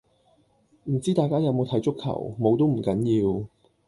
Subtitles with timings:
[0.85, 3.47] 唔知大家有冇睇足球，冇都唔緊要